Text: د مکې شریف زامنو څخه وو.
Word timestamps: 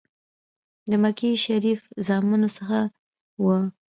د 0.89 0.91
مکې 1.03 1.29
شریف 1.45 1.81
زامنو 2.05 2.49
څخه 2.57 2.79
وو. 3.43 3.57